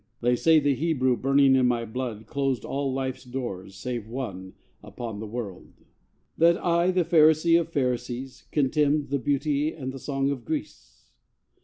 [0.21, 5.19] They say the Hebrew burning in my blood Closed all life's doors, save one, upon
[5.19, 5.85] the world;
[6.39, 11.11] That I, the Pharisee of Pharisees, Contemned the beauty and the song of Greece!